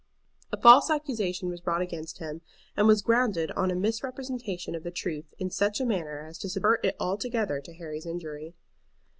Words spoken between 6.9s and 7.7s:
altogether